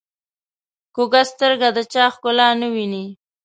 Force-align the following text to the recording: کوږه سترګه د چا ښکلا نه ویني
کوږه 0.95 1.21
سترګه 1.31 1.67
د 1.75 1.79
چا 1.93 2.05
ښکلا 2.13 2.49
نه 2.61 2.67
ویني 2.73 3.05